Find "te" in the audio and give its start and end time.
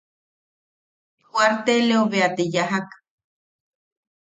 2.35-2.43